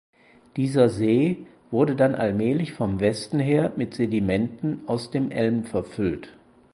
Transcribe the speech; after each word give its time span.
Dieser 0.57 0.89
See 0.89 1.45
wurde 1.69 1.95
dann 1.95 2.15
allmählich 2.15 2.73
vom 2.73 2.99
Westen 2.99 3.37
her 3.37 3.71
mit 3.75 3.93
Sedimenten 3.93 4.81
aus 4.87 5.11
dem 5.11 5.29
Elm 5.29 5.63
verfüllt. 5.63 6.35